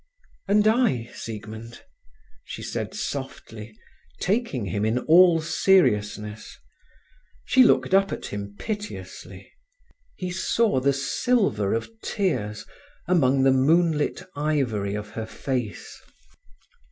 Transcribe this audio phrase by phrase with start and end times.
[0.47, 1.83] "And I, Siegmund?"
[2.43, 3.77] she said softly,
[4.19, 6.57] taking him in all seriousness.
[7.45, 9.51] She looked up at him piteously.
[10.15, 12.65] He saw the silver of tears
[13.07, 16.01] among the moonlit ivory of her face.